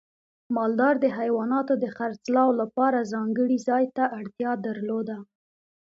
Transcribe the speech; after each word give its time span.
مالدار 0.55 0.95
د 1.03 1.05
حیواناتو 1.17 1.73
د 1.83 1.85
خرڅلاو 1.95 2.49
لپاره 2.61 3.09
ځانګړي 3.13 3.57
ځای 3.67 3.85
ته 3.95 4.03
اړتیا 4.19 4.51
درلوده. 4.67 5.17